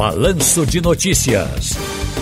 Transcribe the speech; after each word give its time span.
Balanço 0.00 0.64
de 0.64 0.80
Notícias. 0.80 1.76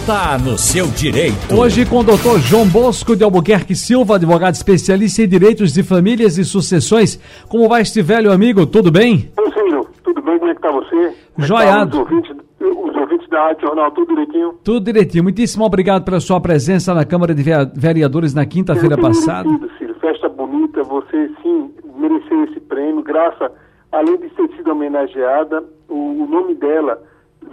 Tá 0.05 0.37
no 0.37 0.59
seu 0.59 0.89
direito. 0.89 1.55
Hoje 1.57 1.87
com 1.87 1.99
o 2.01 2.03
doutor 2.03 2.41
João 2.41 2.67
Bosco 2.67 3.15
de 3.15 3.23
Albuquerque 3.23 3.77
Silva, 3.77 4.17
advogado 4.17 4.55
especialista 4.55 5.23
em 5.23 5.29
direitos 5.29 5.73
de 5.73 5.85
famílias 5.85 6.39
e 6.39 6.45
sucessões. 6.45 7.21
Como 7.49 7.69
vai 7.69 7.83
este 7.83 8.03
velho 8.03 8.33
amigo? 8.33 8.67
Tudo 8.67 8.91
bem? 8.91 9.31
Oi, 9.39 9.51
filho. 9.53 9.87
Tudo 10.03 10.21
bem? 10.21 10.41
Como 10.41 10.51
é 10.51 10.55
que 10.57 10.61
tá 10.61 10.73
você? 10.73 11.15
Joiado. 11.39 12.03
Os 12.03 12.11
ouvintes, 12.11 12.37
os 12.61 12.97
ouvintes 12.97 13.29
da 13.29 13.45
Rádio 13.45 13.69
Jornal, 13.69 13.93
tudo 13.93 14.09
direitinho? 14.09 14.55
Tudo 14.65 14.85
direitinho. 14.85 15.23
Muitíssimo 15.23 15.65
obrigado 15.65 16.05
pela 16.05 16.19
sua 16.19 16.41
presença 16.41 16.93
na 16.93 17.05
Câmara 17.05 17.33
de 17.33 17.45
Vereadores 17.77 18.35
na 18.35 18.45
quinta-feira 18.45 18.99
passada. 18.99 19.49
Merecido, 19.49 19.71
Ciro. 19.79 19.95
Festa 20.01 20.29
bonita. 20.29 20.83
Você, 20.83 21.31
sim, 21.45 21.71
mereceu 21.97 22.43
esse 22.43 22.59
prêmio. 22.59 23.05
Graça, 23.05 23.53
além 23.93 24.17
de 24.17 24.29
ter 24.31 24.49
sido 24.57 24.73
homenageada, 24.73 25.63
o, 25.89 26.25
o 26.25 26.27
nome 26.29 26.57
dela 26.57 27.07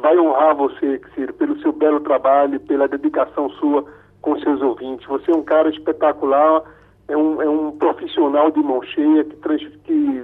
vai 0.06 0.20
honrar 0.20 0.55
você, 0.55 1.02
Ciro, 1.16 1.34
pelo 1.34 1.59
seu 1.62 1.72
belo 1.72 2.00
trabalho, 2.00 2.59
pela 2.59 2.88
dedicação 2.88 3.50
sua 3.50 3.84
com 4.22 4.38
seus 4.40 4.62
ouvintes. 4.62 5.08
Você 5.08 5.31
é 5.31 5.36
um 5.36 5.41
cara 5.41 5.68
espetacular, 5.68 6.62
é 7.08 7.18
um, 7.18 7.41
é 7.41 7.50
um 7.50 7.72
profissional 7.72 8.52
de 8.52 8.62
mão 8.62 8.84
cheia 8.84 9.23
que, 9.23 9.36
trans, 9.38 9.64
que 9.84 10.23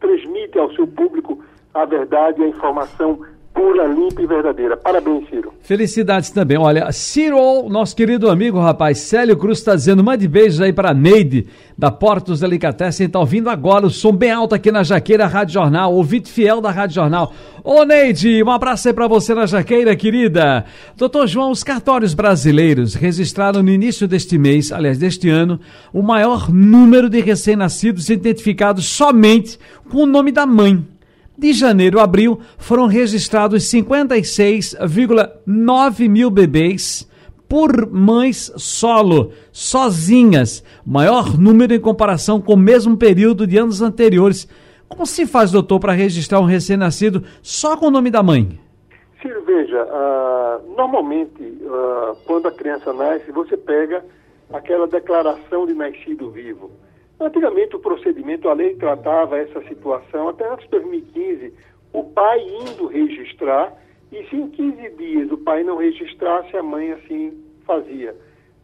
transmite 0.00 0.58
ao 0.58 0.72
seu 0.72 0.86
público 0.86 1.44
a 1.74 1.84
verdade 1.84 2.40
e 2.40 2.44
a 2.44 2.48
informação 2.48 3.20
pura, 3.58 3.88
limpa 3.88 4.22
e 4.22 4.26
verdadeira. 4.26 4.76
Parabéns, 4.76 5.28
Ciro. 5.28 5.52
Felicidades 5.60 6.30
também. 6.30 6.56
Olha, 6.56 6.92
Ciro, 6.92 7.68
nosso 7.68 7.96
querido 7.96 8.30
amigo, 8.30 8.60
rapaz, 8.60 8.98
Célio 8.98 9.36
Cruz 9.36 9.58
está 9.58 9.74
dizendo, 9.74 10.04
mande 10.04 10.28
beijos 10.28 10.60
aí 10.60 10.72
para 10.72 10.94
Neide, 10.94 11.48
da 11.76 11.90
Portos 11.90 12.38
Delicatessen, 12.38 13.08
está 13.08 13.18
ouvindo 13.18 13.50
agora 13.50 13.84
o 13.84 13.90
som 13.90 14.12
bem 14.12 14.30
alto 14.30 14.54
aqui 14.54 14.70
na 14.70 14.84
Jaqueira 14.84 15.26
Rádio 15.26 15.54
Jornal, 15.54 15.92
ouvinte 15.92 16.30
fiel 16.30 16.60
da 16.60 16.70
Rádio 16.70 16.94
Jornal. 16.94 17.32
Ô 17.64 17.84
Neide, 17.84 18.40
um 18.44 18.50
abraço 18.50 18.86
aí 18.86 18.94
para 18.94 19.08
você 19.08 19.34
na 19.34 19.44
Jaqueira, 19.44 19.96
querida. 19.96 20.64
Doutor 20.96 21.26
João, 21.26 21.50
os 21.50 21.64
cartórios 21.64 22.14
brasileiros 22.14 22.94
registraram 22.94 23.60
no 23.60 23.70
início 23.70 24.06
deste 24.06 24.38
mês, 24.38 24.70
aliás, 24.70 24.98
deste 24.98 25.28
ano, 25.28 25.58
o 25.92 26.00
maior 26.00 26.48
número 26.48 27.10
de 27.10 27.20
recém-nascidos 27.20 28.08
identificados 28.08 28.86
somente 28.86 29.58
com 29.90 30.04
o 30.04 30.06
nome 30.06 30.30
da 30.30 30.46
mãe. 30.46 30.86
De 31.38 31.52
janeiro 31.52 32.00
a 32.00 32.02
abril, 32.02 32.40
foram 32.58 32.86
registrados 32.86 33.62
56,9 33.70 36.08
mil 36.08 36.32
bebês 36.32 37.08
por 37.48 37.88
mães 37.88 38.52
solo, 38.56 39.30
sozinhas, 39.52 40.64
maior 40.84 41.38
número 41.38 41.72
em 41.72 41.78
comparação 41.78 42.40
com 42.40 42.54
o 42.54 42.56
mesmo 42.56 42.96
período 42.96 43.46
de 43.46 43.56
anos 43.56 43.80
anteriores. 43.80 44.48
Como 44.88 45.06
se 45.06 45.26
faz, 45.26 45.52
doutor, 45.52 45.78
para 45.78 45.92
registrar 45.92 46.40
um 46.40 46.44
recém-nascido 46.44 47.22
só 47.40 47.76
com 47.76 47.86
o 47.86 47.90
nome 47.90 48.10
da 48.10 48.20
mãe? 48.20 48.58
Ciro, 49.22 49.44
veja, 49.44 49.84
uh, 49.84 50.74
normalmente, 50.76 51.40
uh, 51.40 52.16
quando 52.26 52.48
a 52.48 52.52
criança 52.52 52.92
nasce, 52.92 53.30
você 53.30 53.56
pega 53.56 54.04
aquela 54.52 54.88
declaração 54.88 55.68
de 55.68 55.74
nascido 55.74 56.32
vivo. 56.32 56.72
Antigamente 57.20 57.74
o 57.74 57.80
procedimento, 57.80 58.48
a 58.48 58.54
lei 58.54 58.76
tratava 58.76 59.38
essa 59.38 59.60
situação, 59.62 60.28
até 60.28 60.48
antes 60.48 60.64
de 60.66 60.70
2015, 60.70 61.52
o 61.92 62.04
pai 62.04 62.40
indo 62.40 62.86
registrar, 62.86 63.72
e 64.12 64.24
se 64.28 64.36
em 64.36 64.48
15 64.48 64.88
dias 64.90 65.32
o 65.32 65.38
pai 65.38 65.64
não 65.64 65.76
registrasse, 65.76 66.56
a 66.56 66.62
mãe 66.62 66.92
assim 66.92 67.44
fazia. 67.66 68.14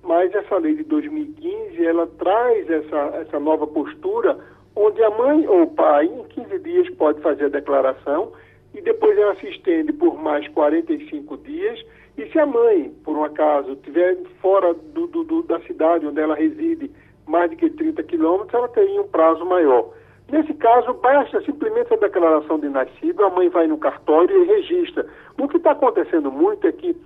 Mas 0.03 0.33
essa 0.35 0.57
lei 0.59 0.75
de 0.75 0.85
2015, 0.85 1.85
ela 1.85 2.07
traz 2.07 2.71
essa, 2.71 2.97
essa 3.23 3.41
nova 3.41 3.67
postura, 3.67 4.39
onde 4.77 5.03
a 5.03 5.11
mãe 5.11 5.47
ou 5.49 5.63
o 5.63 5.71
pai, 5.71 6.07
em 6.07 6.23
15 6.25 6.59
dias, 6.61 6.91
pode 6.91 7.21
fazer 7.23 7.47
a 7.47 7.49
declaração, 7.49 8.33
e 8.73 8.81
depois 8.81 9.19
ela 9.19 9.35
se 9.37 9.49
estende 9.49 9.93
por 9.93 10.17
mais 10.17 10.47
45 10.49 11.37
dias, 11.39 11.85
e 12.17 12.27
se 12.31 12.39
a 12.39 12.47
mãe, 12.47 12.93
por 13.05 13.17
um 13.17 13.25
acaso, 13.25 13.73
estiver 13.73 14.17
fora 14.41 14.73
do, 14.73 15.09
do, 15.09 15.25
do, 15.25 15.43
da 15.43 15.59
cidade 15.63 16.07
onde 16.07 16.21
ela 16.21 16.37
reside, 16.37 16.91
mais 17.27 17.51
de 17.51 17.57
que 17.57 17.71
30 17.71 18.03
quilômetros, 18.03 18.55
ela 18.55 18.69
teria 18.69 19.01
um 19.01 19.09
prazo 19.09 19.45
maior. 19.45 19.91
Nesse 20.31 20.55
caso, 20.55 20.95
basta 20.95 21.41
simplesmente 21.43 21.93
a 21.93 21.97
declaração 21.97 22.59
de 22.59 22.69
nascido, 22.69 23.25
a 23.25 23.31
mãe 23.31 23.49
vai 23.49 23.67
no 23.67 23.79
cartório 23.79 24.43
e 24.43 24.47
registra. 24.47 25.07
O 25.39 25.47
que 25.49 25.59
está 25.59 25.73
acontecendo 25.73 26.31
muito 26.31 26.67
é 26.67 26.73
que 26.73 26.97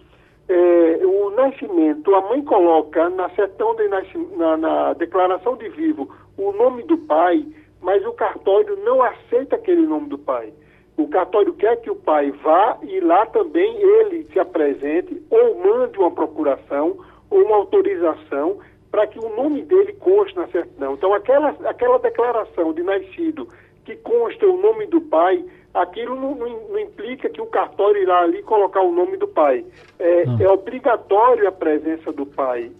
é, 0.48 1.00
o 1.04 1.30
nascimento, 1.30 2.14
a 2.14 2.22
mãe 2.22 2.42
coloca 2.42 3.10
na 3.10 3.28
de 3.28 4.36
na, 4.36 4.56
na 4.56 4.92
declaração 4.94 5.56
de 5.56 5.68
vivo 5.68 6.08
o 6.38 6.52
nome 6.52 6.84
do 6.84 6.96
pai, 6.96 7.44
mas 7.82 8.04
o 8.06 8.12
cartório 8.12 8.76
não 8.84 9.02
aceita 9.02 9.56
aquele 9.56 9.86
nome 9.86 10.08
do 10.08 10.18
pai. 10.18 10.52
O 10.96 11.06
cartório 11.08 11.52
quer 11.54 11.76
que 11.76 11.90
o 11.90 11.96
pai 11.96 12.30
vá 12.42 12.78
e 12.82 12.98
lá 13.00 13.26
também 13.26 13.76
ele 13.80 14.26
se 14.32 14.38
apresente 14.38 15.22
ou 15.30 15.58
mande 15.58 15.98
uma 15.98 16.10
procuração 16.10 16.96
ou 17.30 17.42
uma 17.42 17.56
autorização 17.56 18.58
para 18.90 19.06
que 19.06 19.18
o 19.18 19.34
nome 19.36 19.62
dele 19.62 19.92
conste 19.94 20.36
na 20.36 20.46
certidão. 20.48 20.94
Então, 20.94 21.12
aquela, 21.12 21.50
aquela 21.64 21.98
declaração 21.98 22.72
de 22.72 22.82
nascido 22.82 23.48
que 23.84 23.96
consta 23.96 24.46
o 24.46 24.60
nome 24.60 24.86
do 24.86 25.00
pai, 25.00 25.44
aquilo 25.74 26.14
não, 26.14 26.34
não, 26.34 26.68
não 26.68 26.78
implica 26.78 27.28
que 27.28 27.40
o 27.40 27.46
cartório 27.46 28.02
irá 28.02 28.20
ali 28.20 28.42
colocar 28.42 28.82
o 28.82 28.92
nome 28.92 29.16
do 29.16 29.28
pai. 29.28 29.64
É, 29.98 30.24
é 30.40 30.50
obrigatório 30.50 31.48
a 31.48 31.52
presença 31.52 32.12
do 32.12 32.26
pai 32.26 32.70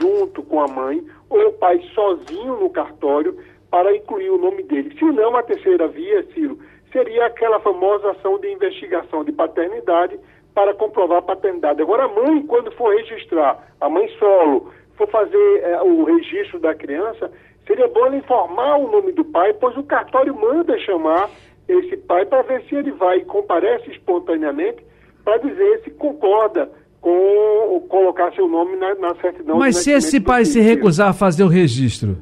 junto 0.00 0.42
com 0.42 0.60
a 0.60 0.68
mãe, 0.68 1.04
ou 1.28 1.48
o 1.48 1.52
pai 1.52 1.80
sozinho 1.94 2.56
no 2.60 2.70
cartório, 2.70 3.36
para 3.70 3.94
incluir 3.96 4.30
o 4.30 4.38
nome 4.38 4.62
dele. 4.62 4.94
Se 4.98 5.04
não, 5.04 5.34
a 5.36 5.42
terceira 5.42 5.88
via, 5.88 6.22
Ciro, 6.34 6.58
seria 6.92 7.26
aquela 7.26 7.58
famosa 7.60 8.10
ação 8.10 8.38
de 8.38 8.52
investigação 8.52 9.24
de 9.24 9.32
paternidade 9.32 10.18
para 10.54 10.74
comprovar 10.74 11.18
a 11.18 11.22
paternidade. 11.22 11.80
Agora, 11.80 12.04
a 12.04 12.08
mãe, 12.08 12.42
quando 12.46 12.70
for 12.72 12.94
registrar, 12.94 13.66
a 13.80 13.88
mãe 13.88 14.06
solo, 14.18 14.70
for 14.96 15.08
fazer 15.08 15.60
é, 15.62 15.82
o 15.82 16.04
registro 16.04 16.58
da 16.60 16.74
criança, 16.74 17.30
seria 17.66 17.88
bom 17.88 18.06
ela 18.06 18.16
informar 18.16 18.76
o 18.78 18.90
nome 18.90 19.12
do 19.12 19.24
pai, 19.24 19.52
pois 19.54 19.76
o 19.76 19.82
cartório 19.82 20.34
manda 20.34 20.78
chamar 20.80 21.30
esse 21.68 21.96
pai 21.96 22.26
para 22.26 22.42
ver 22.42 22.62
se 22.68 22.74
ele 22.74 22.90
vai 22.92 23.18
e 23.18 23.24
comparece 23.24 23.90
espontaneamente 23.90 24.84
para 25.24 25.38
dizer 25.38 25.82
se 25.84 25.90
concorda 25.92 26.70
com 27.00 27.52
colocar 27.88 28.32
seu 28.32 28.48
nome 28.48 28.76
na, 28.76 28.94
na 28.94 29.14
certidão. 29.16 29.58
Mas 29.58 29.76
se 29.76 29.90
esse 29.90 30.20
pai 30.20 30.44
se 30.44 30.60
recusar 30.60 31.10
a 31.10 31.12
fazer 31.12 31.44
o 31.44 31.48
registro? 31.48 32.16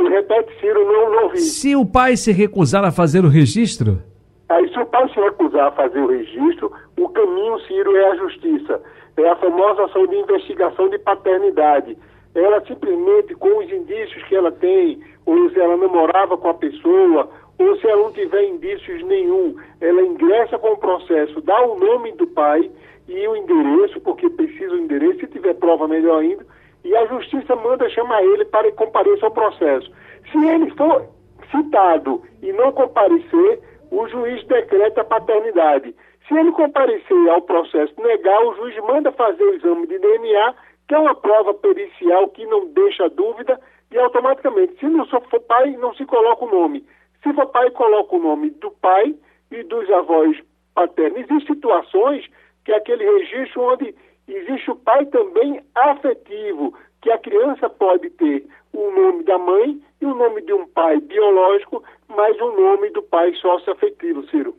Repete, 0.00 0.58
Ciro, 0.60 0.84
não, 0.84 1.10
não 1.10 1.28
vi. 1.30 1.38
Se 1.38 1.76
o 1.76 1.84
pai 1.84 2.16
se 2.16 2.32
recusar 2.32 2.84
a 2.84 2.90
fazer 2.90 3.24
o 3.24 3.28
registro? 3.28 4.02
Aí, 4.48 4.68
se 4.72 4.78
o 4.78 4.86
pai 4.86 5.08
se 5.08 5.20
recusar 5.20 5.68
a 5.68 5.72
fazer 5.72 5.98
o 5.98 6.06
registro, 6.06 6.70
o 6.96 7.08
caminho, 7.08 7.58
Ciro, 7.60 7.96
é 7.96 8.10
a 8.10 8.16
justiça 8.16 8.80
é 9.16 9.28
a 9.28 9.36
famosa 9.36 9.84
ação 9.84 10.06
de 10.06 10.16
investigação 10.16 10.88
de 10.88 10.98
paternidade. 10.98 11.96
Ela 12.34 12.60
simplesmente, 12.66 13.34
com 13.34 13.58
os 13.58 13.70
indícios 13.70 14.22
que 14.24 14.34
ela 14.34 14.50
tem, 14.50 15.00
ou 15.24 15.50
se 15.50 15.60
ela 15.60 15.76
namorava 15.76 16.36
com 16.36 16.48
a 16.48 16.54
pessoa, 16.54 17.30
ou 17.58 17.76
se 17.76 17.86
ela 17.86 18.02
não 18.02 18.12
tiver 18.12 18.44
indícios 18.44 19.02
nenhum, 19.04 19.56
ela 19.80 20.02
ingressa 20.02 20.58
com 20.58 20.72
o 20.72 20.76
processo, 20.76 21.40
dá 21.42 21.64
o 21.64 21.78
nome 21.78 22.12
do 22.12 22.26
pai 22.26 22.68
e 23.08 23.28
o 23.28 23.36
endereço, 23.36 24.00
porque 24.00 24.28
precisa 24.30 24.74
o 24.74 24.78
endereço, 24.78 25.20
se 25.20 25.26
tiver 25.28 25.54
prova, 25.54 25.86
melhor 25.86 26.20
ainda, 26.20 26.44
e 26.82 26.96
a 26.96 27.06
justiça 27.06 27.54
manda 27.54 27.88
chamar 27.90 28.22
ele 28.24 28.44
para 28.46 28.70
que 28.70 28.76
compareça 28.76 29.26
ao 29.26 29.32
processo. 29.32 29.90
Se 30.32 30.46
ele 30.46 30.70
for 30.70 31.06
citado 31.50 32.22
e 32.42 32.52
não 32.52 32.72
comparecer, 32.72 33.60
o 33.90 34.08
juiz 34.08 34.44
decreta 34.46 35.02
a 35.02 35.04
paternidade. 35.04 35.94
Se 36.26 36.34
ele 36.34 36.52
comparecer 36.52 37.28
ao 37.28 37.42
processo 37.42 37.94
negar, 38.00 38.42
o 38.44 38.54
juiz 38.54 38.76
manda 38.84 39.12
fazer 39.12 39.44
o 39.44 39.54
exame 39.54 39.86
de 39.86 39.98
DNA, 39.98 40.54
que 40.88 40.94
é 40.94 40.98
uma 40.98 41.14
prova 41.14 41.52
pericial 41.52 42.28
que 42.28 42.46
não 42.46 42.66
deixa 42.68 43.08
dúvida, 43.10 43.60
e 43.90 43.98
automaticamente, 43.98 44.78
se 44.78 44.86
não 44.86 45.06
for 45.06 45.40
pai, 45.40 45.70
não 45.76 45.94
se 45.94 46.04
coloca 46.06 46.44
o 46.44 46.50
nome. 46.50 46.84
Se 47.22 47.32
for 47.34 47.46
pai, 47.46 47.70
coloca 47.70 48.16
o 48.16 48.18
nome 48.18 48.50
do 48.50 48.70
pai 48.70 49.14
e 49.50 49.62
dos 49.64 49.88
avós 49.90 50.36
paternos. 50.74 51.20
Existem 51.20 51.54
situações 51.54 52.26
que 52.64 52.72
é 52.72 52.76
aquele 52.76 53.04
registro 53.04 53.62
onde 53.62 53.94
existe 54.26 54.70
o 54.70 54.76
pai 54.76 55.04
também 55.06 55.60
afetivo, 55.74 56.74
que 57.02 57.10
a 57.10 57.18
criança 57.18 57.68
pode 57.68 58.08
ter 58.10 58.46
o 58.72 58.90
nome 58.90 59.22
da 59.24 59.38
mãe 59.38 59.78
e 60.00 60.06
o 60.06 60.14
nome 60.14 60.40
de 60.42 60.54
um 60.54 60.66
pai 60.68 60.98
biológico, 61.00 61.84
mais 62.08 62.40
o 62.40 62.50
nome 62.50 62.90
do 62.90 63.02
pai 63.02 63.34
socioafetivo, 63.34 64.26
Ciro. 64.28 64.56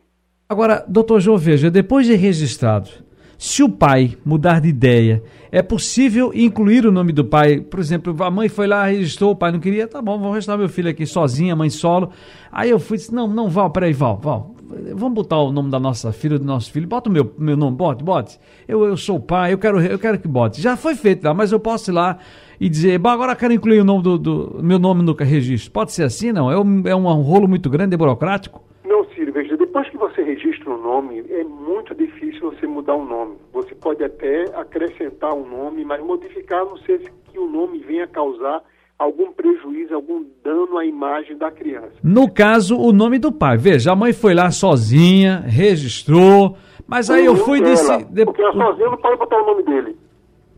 Agora, 0.48 0.86
doutor 0.88 1.20
João, 1.20 1.40
veja, 1.40 1.72
depois 1.72 2.06
de 2.06 2.14
registrado, 2.14 2.88
se 3.36 3.64
o 3.64 3.70
pai 3.70 4.16
mudar 4.24 4.62
de 4.62 4.68
ideia, 4.68 5.24
é 5.52 5.64
possível 5.64 6.32
incluir 6.36 6.86
o 6.86 6.92
nome 6.92 7.12
do 7.12 7.26
pai? 7.26 7.60
Por 7.60 7.80
exemplo, 7.80 8.16
a 8.24 8.30
mãe 8.30 8.48
foi 8.48 8.68
lá, 8.68 8.86
registrou, 8.86 9.32
o 9.32 9.36
pai 9.36 9.52
não 9.52 9.60
queria, 9.60 9.88
tá 9.88 10.00
bom, 10.04 10.20
vou 10.20 10.32
registrar 10.32 10.56
meu 10.56 10.70
filho 10.70 10.88
aqui 10.88 11.04
sozinha, 11.08 11.56
mãe 11.56 11.72
solo. 11.72 12.12
Aí 12.52 12.70
eu 12.70 12.78
fui 12.78 12.98
disse, 12.98 13.12
não, 13.12 13.28
não, 13.28 13.50
Val, 13.50 13.72
peraí, 13.72 13.92
Val, 13.92 14.20
Val, 14.22 14.56
vamos 14.94 15.16
botar 15.16 15.40
o 15.40 15.52
nome 15.52 15.72
da 15.72 15.80
nossa 15.80 16.12
filha, 16.12 16.38
do 16.38 16.46
nosso 16.46 16.72
filho, 16.72 16.88
bota 16.88 17.10
o 17.10 17.12
meu, 17.12 17.34
meu 17.40 17.58
nome, 17.58 17.76
bote, 17.76 18.04
bote. 18.04 18.40
Eu, 18.68 18.86
eu 18.86 18.96
sou 18.96 19.16
o 19.16 19.20
pai, 19.20 19.52
eu 19.52 19.58
quero, 19.58 19.82
eu 19.82 19.98
quero 19.98 20.20
que 20.20 20.28
bote. 20.28 20.62
Já 20.62 20.78
foi 20.78 20.94
feito 20.94 21.24
lá, 21.24 21.34
mas 21.34 21.52
eu 21.52 21.60
posso 21.60 21.90
ir 21.90 21.94
lá 21.94 22.20
e 22.60 22.70
dizer, 22.70 23.02
agora 23.04 23.32
eu 23.32 23.36
quero 23.36 23.52
incluir 23.52 23.80
o 23.80 23.84
nome 23.84 24.04
do, 24.04 24.20
do 24.20 24.60
meu 24.62 24.78
nome 24.78 25.02
no 25.02 25.14
registro. 25.14 25.72
Pode 25.72 25.92
ser 25.92 26.04
assim, 26.04 26.32
não? 26.32 26.52
É 26.52 26.60
um, 26.60 26.84
é 26.86 26.96
um 26.96 27.22
rolo 27.24 27.48
muito 27.48 27.68
grande, 27.68 27.96
é 27.96 27.98
burocrático? 27.98 28.64
Não, 28.88 29.04
Ciro, 29.16 29.34
veja, 29.34 29.58
depois 29.58 29.90
que 29.90 29.98
você 29.98 30.22
registra 30.24 30.70
o 30.70 30.74
nome, 30.86 31.26
é 31.30 31.44
muito 31.44 31.96
difícil 31.96 32.52
você 32.52 32.68
mudar 32.68 32.96
um 32.96 33.06
nome. 33.06 33.38
Você 33.52 33.74
pode 33.74 34.04
até 34.04 34.46
acrescentar 34.56 35.34
um 35.34 35.48
nome, 35.48 35.84
mas 35.84 36.04
modificar 36.04 36.64
não 36.64 36.78
sei 36.78 37.00
que 37.32 37.40
o 37.40 37.50
nome 37.50 37.80
venha 37.80 38.08
causar 38.08 38.62
algum 38.98 39.32
prejuízo, 39.34 39.94
algum 39.94 40.24
dano 40.44 40.78
à 40.78 40.86
imagem 40.86 41.38
da 41.38 41.52
criança. 41.52 41.96
No 42.04 42.32
caso, 42.32 42.78
o 42.78 42.94
nome 42.94 43.18
do 43.20 43.32
pai. 43.32 43.58
Veja, 43.58 43.92
a 43.92 43.96
mãe 43.96 44.14
foi 44.14 44.34
lá 44.34 44.52
sozinha, 44.52 45.44
registrou, 45.46 46.56
mas 46.88 47.10
aí 47.10 47.26
eu 47.26 47.36
fui 47.36 47.60
e 47.60 47.64
disse. 47.64 48.06
Porque 48.24 48.42
ela 48.42 48.54
sozinha 48.54 48.90
não 48.90 48.98
pode 48.98 49.18
botar 49.18 49.42
o 49.42 49.46
nome 49.46 49.64
dele. 49.64 49.98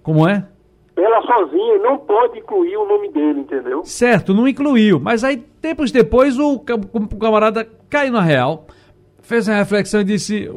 Como 0.03 0.27
é? 0.27 0.45
Ela 0.95 1.21
sozinha 1.21 1.77
não 1.79 1.97
pode 1.97 2.39
incluir 2.39 2.75
o 2.77 2.87
nome 2.87 3.09
dele, 3.11 3.41
entendeu? 3.41 3.83
Certo, 3.85 4.33
não 4.33 4.47
incluiu. 4.47 4.99
Mas 4.99 5.23
aí, 5.23 5.37
tempos 5.37 5.91
depois, 5.91 6.37
o, 6.37 6.55
o 6.55 7.17
camarada 7.17 7.67
caiu 7.89 8.11
na 8.11 8.21
real, 8.21 8.65
fez 9.27 9.47
uma 9.47 9.57
reflexão 9.57 10.01
e 10.01 10.05
disse: 10.05 10.49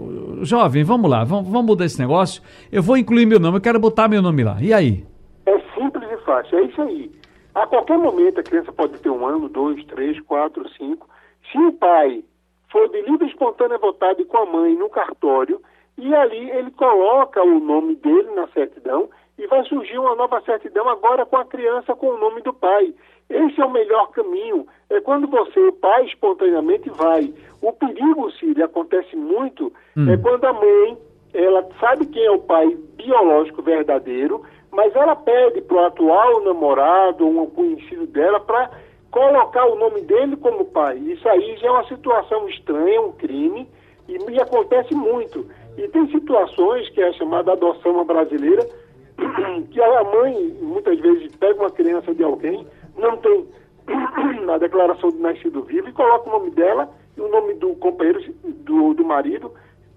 Jovem, 0.43 0.85
vamos 0.85 1.11
lá, 1.11 1.25
vamos, 1.25 1.51
vamos 1.51 1.67
mudar 1.67 1.85
esse 1.85 1.99
negócio. 1.99 2.43
Eu 2.71 2.83
vou 2.83 2.97
incluir 2.97 3.27
meu 3.27 3.41
nome, 3.41 3.59
eu 3.59 3.63
quero 3.63 3.81
botar 3.81 4.09
meu 4.09 4.23
nome 4.23 4.45
lá. 4.45 4.57
E 4.61 4.73
aí? 4.73 5.05
É 5.47 5.59
simples 5.75 6.09
e 6.11 6.17
fácil, 6.25 6.59
é 6.59 6.63
isso 6.63 6.81
aí. 6.83 7.11
A 7.55 7.67
qualquer 7.67 7.99
momento 7.99 8.41
a 8.41 8.43
criança 8.43 8.73
pode 8.73 8.99
ter 8.99 9.11
um 9.11 9.27
ano, 9.27 9.49
dois, 9.49 9.85
três, 9.87 10.21
quatro, 10.21 10.69
cinco. 10.71 11.09
Se 11.51 11.59
o 11.59 11.73
pai 11.73 12.23
for 12.71 12.89
de 12.89 13.03
livre 13.03 13.27
espontânea 13.27 13.79
vontade 13.79 14.25
com 14.25 14.37
a 14.39 14.47
mãe 14.47 14.77
no 14.77 14.89
cartório, 14.89 15.61
e 15.99 16.15
ali 16.15 16.51
ele 16.51 16.71
coloca 16.71 17.43
o 17.43 17.61
nome 17.61 17.97
dele 17.97 18.31
na 18.35 18.47
certidão 18.49 19.11
e 19.37 19.47
vai 19.47 19.65
surgir 19.65 19.99
uma 19.99 20.15
nova 20.15 20.41
certidão 20.43 20.89
agora 20.89 21.27
com 21.27 21.37
a 21.37 21.45
criança 21.45 21.95
com 21.95 22.07
o 22.09 22.19
nome 22.19 22.41
do 22.43 22.53
pai. 22.55 22.95
Esse 23.31 23.61
é 23.61 23.65
o 23.65 23.71
melhor 23.71 24.11
caminho. 24.11 24.67
É 24.91 25.01
quando 25.01 25.29
você, 25.29 25.61
o 25.61 25.73
pai, 25.73 26.05
espontaneamente 26.07 26.91
vai. 26.91 27.33
O 27.63 27.73
perigo, 27.73 28.31
Cília, 28.33 28.65
acontece 28.65 29.15
muito, 29.15 29.73
hum. 29.97 30.11
é 30.11 30.17
quando 30.17 30.45
a 30.45 30.53
mãe, 30.53 30.99
ela 31.33 31.67
sabe 31.79 32.07
quem 32.07 32.25
é 32.25 32.31
o 32.31 32.41
pai 32.41 32.77
biológico 32.97 33.63
verdadeiro, 33.63 34.43
mas 34.73 34.95
ela 34.97 35.15
pede 35.15 35.61
para 35.63 35.77
o 35.77 35.85
atual 35.87 36.43
namorado 36.43 37.25
ou 37.25 37.43
um 37.43 37.51
conhecido 37.51 38.07
dela 38.09 38.41
para 38.41 38.71
colocar 39.11 39.67
o 39.67 39.77
nome 39.77 40.01
dele 40.03 40.37
como 40.37 40.65
pai. 40.65 40.97
Isso 40.99 41.29
aí 41.29 41.57
já 41.59 41.69
é 41.69 41.71
uma 41.71 41.87
situação 41.87 42.49
estranha, 42.49 43.01
um 43.01 43.13
crime, 43.13 43.69
e, 44.09 44.17
e 44.31 44.41
acontece 44.41 44.95
muito. 44.95 45.47
E 45.77 45.87
tem 45.89 46.09
situações 46.11 46.89
que 46.91 47.01
é 47.01 47.09
a 47.09 47.13
chamada 47.13 47.53
adoção 47.53 48.05
brasileira, 48.05 48.67
que 49.71 49.81
a 49.81 50.05
mãe 50.05 50.57
muitas 50.61 50.99
vezes 50.99 51.35
pega 51.37 51.61
uma 51.61 51.71
criança 51.71 52.15
de 52.15 52.23
alguém, 52.23 52.67
não 52.97 53.17
tem 53.19 53.47
na 54.47 54.59
declaração 54.59 55.11
de 55.11 55.19
nascido 55.19 55.63
vivo 55.63 55.89
e 55.89 55.93
coloca 55.93 56.29
o 56.29 56.33
nome 56.33 56.51
dela 56.51 56.89
e 57.17 57.21
o 57.21 57.29
nome 57.29 57.55
do 57.55 57.75
companheiro, 57.77 58.21
do, 58.45 58.95
do 58.95 59.05
marido, 59.05 59.53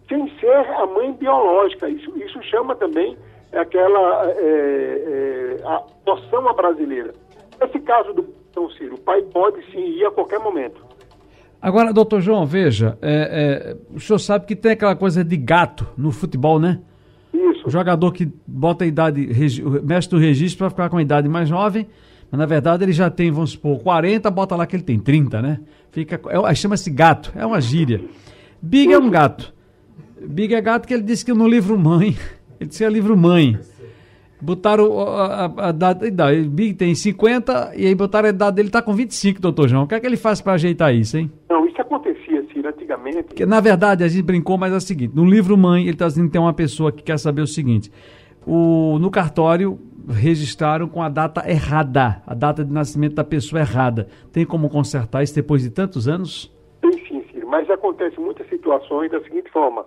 sem 0.07 0.27
ser 0.39 0.55
a 0.55 0.85
mãe 0.85 1.13
biológica. 1.13 1.89
Isso, 1.89 2.11
isso 2.17 2.41
chama 2.43 2.75
também 2.75 3.17
aquela 3.51 4.31
é, 4.31 5.59
é, 5.61 5.67
a 5.67 5.83
adoção 6.01 6.47
à 6.49 6.53
brasileira. 6.53 7.13
Nesse 7.61 7.79
caso 7.79 8.13
do 8.13 8.25
São 8.53 8.69
Ciro, 8.71 8.95
o 8.95 8.99
pai 8.99 9.21
pode 9.21 9.63
sim 9.71 9.97
ir 9.97 10.05
a 10.05 10.11
qualquer 10.11 10.39
momento. 10.39 10.81
Agora, 11.61 11.93
doutor 11.93 12.19
João, 12.19 12.45
veja, 12.45 12.97
é, 13.01 13.71
é, 13.71 13.95
o 13.95 13.99
senhor 13.99 14.19
sabe 14.19 14.45
que 14.45 14.55
tem 14.55 14.73
aquela 14.73 14.97
coisa 14.97 15.23
de 15.23 15.37
gato 15.37 15.87
no 15.97 16.11
futebol, 16.11 16.59
né? 16.59 16.81
Isso. 17.33 17.65
O 17.65 17.69
jogador 17.69 18.11
que 18.11 18.29
bota 18.45 18.83
a 18.83 18.87
idade, 18.87 19.29
mexe 19.81 20.11
no 20.11 20.19
registro 20.19 20.59
para 20.59 20.69
ficar 20.69 20.89
com 20.89 20.97
a 20.97 21.01
idade 21.01 21.29
mais 21.29 21.47
jovem, 21.47 21.87
mas 22.33 22.39
na 22.39 22.47
verdade 22.47 22.83
ele 22.83 22.91
já 22.91 23.11
tem, 23.11 23.29
vamos 23.29 23.51
supor, 23.51 23.77
40, 23.83 24.31
bota 24.31 24.55
lá 24.55 24.65
que 24.65 24.75
ele 24.75 24.81
tem 24.81 24.97
30, 24.97 25.39
né? 25.39 25.59
Fica, 25.91 26.19
é, 26.49 26.55
chama-se 26.55 26.89
gato, 26.89 27.31
é 27.35 27.45
uma 27.45 27.61
gíria. 27.61 28.01
Big 28.59 28.91
é 28.91 28.97
um 28.97 29.07
gato. 29.07 29.53
Big 30.19 30.51
é 30.55 30.59
gato 30.59 30.87
que 30.87 30.95
ele 30.95 31.03
disse 31.03 31.23
que 31.23 31.31
no 31.31 31.47
livro 31.47 31.77
Mãe, 31.77 32.17
ele 32.59 32.69
disse 32.69 32.79
que 32.79 32.85
é 32.85 32.89
livro 32.89 33.15
Mãe. 33.15 33.59
Botaram 34.41 34.99
a, 34.99 35.45
a, 35.45 35.67
a 35.67 35.71
data, 35.71 36.07
o 36.07 36.49
Big 36.49 36.73
tem 36.73 36.95
50 36.95 37.73
e 37.75 37.85
aí 37.85 37.93
botaram 37.93 38.25
a 38.25 38.31
idade 38.31 38.55
dele, 38.55 38.71
tá 38.71 38.81
com 38.81 38.95
25, 38.95 39.39
doutor 39.39 39.69
João. 39.69 39.83
O 39.83 39.87
que 39.87 39.93
é 39.93 39.99
que 39.99 40.07
ele 40.07 40.17
faz 40.17 40.41
para 40.41 40.53
ajeitar 40.53 40.91
isso, 40.91 41.15
hein? 41.15 41.31
Não, 41.47 41.67
isso 41.67 41.79
acontecia, 41.79 42.43
Ciro, 42.51 42.67
antigamente. 42.67 43.25
Porque, 43.25 43.45
na 43.45 43.59
verdade, 43.59 44.03
a 44.03 44.07
gente 44.07 44.23
brincou, 44.23 44.57
mas 44.57 44.73
é 44.73 44.77
o 44.77 44.81
seguinte: 44.81 45.15
no 45.15 45.23
livro 45.23 45.55
Mãe, 45.55 45.83
ele 45.83 45.91
está 45.91 46.07
dizendo 46.07 46.25
que 46.25 46.31
tem 46.31 46.41
uma 46.41 46.51
pessoa 46.51 46.91
que 46.91 47.03
quer 47.03 47.19
saber 47.19 47.43
o 47.43 47.47
seguinte: 47.47 47.91
o, 48.43 48.97
no 48.99 49.11
cartório 49.11 49.79
registraram 50.07 50.87
com 50.87 51.01
a 51.01 51.09
data 51.09 51.49
errada, 51.49 52.21
a 52.25 52.33
data 52.33 52.63
de 52.63 52.71
nascimento 52.71 53.15
da 53.15 53.23
pessoa 53.23 53.61
errada. 53.61 54.07
Tem 54.31 54.45
como 54.45 54.69
consertar 54.69 55.23
isso 55.23 55.35
depois 55.35 55.63
de 55.63 55.69
tantos 55.69 56.07
anos? 56.07 56.51
Tem 56.81 56.91
sim, 57.07 57.23
Ciro, 57.31 57.47
mas 57.47 57.69
acontece 57.69 58.19
muitas 58.19 58.47
situações 58.49 59.11
da 59.11 59.21
seguinte 59.21 59.49
forma: 59.51 59.85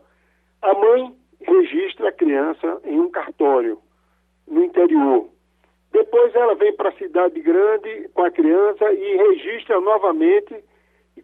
a 0.62 0.74
mãe 0.74 1.14
registra 1.40 2.08
a 2.08 2.12
criança 2.12 2.80
em 2.84 2.98
um 2.98 3.10
cartório 3.10 3.78
no 4.48 4.64
interior. 4.64 5.28
Depois 5.92 6.34
ela 6.34 6.54
vem 6.54 6.74
para 6.76 6.90
a 6.90 6.96
cidade 6.96 7.40
grande 7.40 8.08
com 8.12 8.22
a 8.22 8.30
criança 8.30 8.92
e 8.92 9.16
registra 9.16 9.80
novamente 9.80 10.54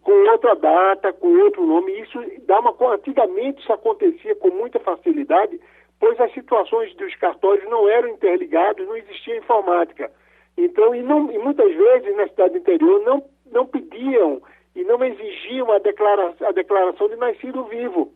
com 0.01 0.11
outra 0.31 0.55
data, 0.55 1.13
com 1.13 1.27
outro 1.41 1.65
nome. 1.65 1.91
Isso 2.01 2.19
dá 2.45 2.59
uma. 2.59 2.73
Antigamente 2.93 3.61
isso 3.61 3.71
acontecia 3.71 4.35
com 4.35 4.49
muita 4.49 4.79
facilidade, 4.79 5.59
pois 6.03 6.19
as 6.19 6.33
situações 6.33 6.93
dos 6.95 7.15
cartórios 7.15 7.63
não 7.69 7.87
eram 7.87 8.09
interligados, 8.09 8.85
não 8.85 8.97
existia 8.97 9.37
informática. 9.37 10.11
Então, 10.57 10.93
e, 10.93 11.01
não, 11.01 11.31
e 11.31 11.37
muitas 11.37 11.73
vezes 11.73 12.13
na 12.17 12.27
cidade 12.27 12.57
interior 12.57 13.01
não, 13.05 13.23
não 13.49 13.65
pediam 13.65 14.41
e 14.75 14.83
não 14.83 15.01
exigiam 15.01 15.71
a, 15.71 15.79
declara, 15.79 16.33
a 16.41 16.51
declaração 16.51 17.07
de 17.07 17.15
nascido 17.15 17.63
vivo. 17.63 18.11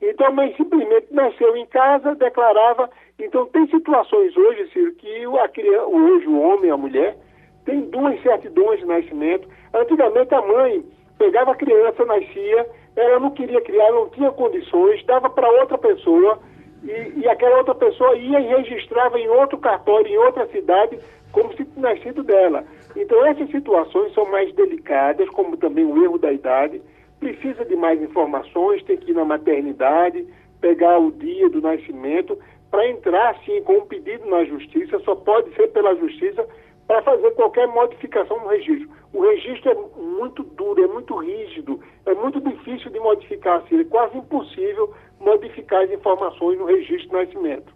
Então 0.00 0.28
a 0.28 0.30
mãe 0.30 0.54
simplesmente 0.56 1.08
nasceu 1.10 1.56
em 1.56 1.66
casa, 1.66 2.14
declarava. 2.14 2.88
Então 3.18 3.44
tem 3.46 3.66
situações 3.66 4.36
hoje, 4.36 4.70
Ciro, 4.72 4.94
que 4.94 5.24
a 5.40 5.48
criança, 5.48 5.86
hoje 5.86 6.28
o 6.28 6.40
homem 6.40 6.70
a 6.70 6.76
mulher 6.76 7.16
tem 7.64 7.80
duas 7.80 8.22
certidões 8.22 8.78
de 8.78 8.86
nascimento. 8.86 9.48
Antigamente 9.74 10.32
a 10.32 10.42
mãe 10.42 10.84
pegava 11.18 11.50
a 11.50 11.56
criança, 11.56 12.04
nascia, 12.04 12.70
ela 12.94 13.18
não 13.18 13.32
queria 13.32 13.60
criar, 13.62 13.90
não 13.90 14.08
tinha 14.10 14.30
condições, 14.30 15.04
dava 15.06 15.28
para 15.28 15.50
outra 15.50 15.76
pessoa 15.76 16.38
e, 16.82 17.20
e, 17.20 17.28
aquela 17.28 17.58
outra 17.58 17.74
pessoa 17.74 18.16
ia 18.16 18.40
e 18.40 18.46
registrava 18.46 19.18
em 19.18 19.28
outro 19.28 19.58
cartório, 19.58 20.08
em 20.08 20.18
outra 20.18 20.46
cidade, 20.48 20.98
como 21.30 21.52
se 21.54 21.66
nascido 21.76 22.22
dela. 22.22 22.64
Então 22.96 23.24
essas 23.26 23.50
situações 23.50 24.12
são 24.14 24.24
mais 24.30 24.52
delicadas, 24.54 25.28
como 25.30 25.56
também 25.56 25.84
o 25.84 26.02
erro 26.02 26.18
da 26.18 26.32
idade 26.32 26.82
precisa 27.22 27.64
de 27.64 27.76
mais 27.76 28.02
informações, 28.02 28.82
tem 28.82 28.96
que 28.96 29.12
ir 29.12 29.14
na 29.14 29.24
maternidade, 29.24 30.26
pegar 30.60 30.98
o 30.98 31.12
dia 31.12 31.48
do 31.48 31.60
nascimento, 31.60 32.36
para 32.68 32.88
entrar 32.88 33.38
sim 33.44 33.62
com 33.62 33.74
um 33.74 33.86
pedido 33.86 34.28
na 34.28 34.44
justiça, 34.44 34.98
só 35.00 35.14
pode 35.14 35.54
ser 35.54 35.68
pela 35.68 35.94
justiça 35.94 36.44
para 36.86 37.00
fazer 37.02 37.30
qualquer 37.32 37.68
modificação 37.68 38.40
no 38.40 38.48
registro. 38.48 38.88
O 39.12 39.20
registro 39.20 39.70
é 39.70 40.00
muito 40.00 40.42
duro, 40.42 40.82
é 40.82 40.88
muito 40.88 41.14
rígido, 41.16 41.80
é 42.06 42.14
muito 42.14 42.40
difícil 42.40 42.90
de 42.90 42.98
modificar, 42.98 43.58
assim, 43.58 43.80
é 43.80 43.84
quase 43.84 44.18
impossível 44.18 44.92
modificar 45.24 45.82
as 45.82 45.90
informações 45.90 46.58
no 46.58 46.66
registro 46.66 47.08
de 47.08 47.12
nascimento. 47.12 47.72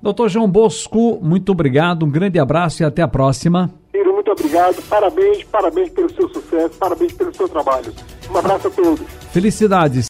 Doutor 0.00 0.28
João 0.28 0.48
Bosco, 0.48 1.18
muito 1.20 1.50
obrigado, 1.50 2.04
um 2.06 2.10
grande 2.10 2.38
abraço 2.38 2.82
e 2.82 2.86
até 2.86 3.02
a 3.02 3.08
próxima. 3.08 3.70
Ciro, 3.90 4.12
muito 4.12 4.30
obrigado, 4.30 4.80
parabéns, 4.88 5.42
parabéns 5.44 5.90
pelo 5.90 6.08
seu 6.14 6.28
sucesso, 6.28 6.78
parabéns 6.78 7.12
pelo 7.12 7.34
seu 7.34 7.48
trabalho. 7.48 7.92
Um 8.32 8.38
abraço 8.38 8.68
a 8.68 8.70
todos. 8.70 9.00
Felicidades. 9.32 10.06